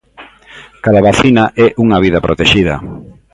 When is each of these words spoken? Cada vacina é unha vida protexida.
Cada 0.85 1.05
vacina 1.07 1.43
é 1.65 1.67
unha 1.83 2.01
vida 2.05 2.23
protexida. 2.25 2.75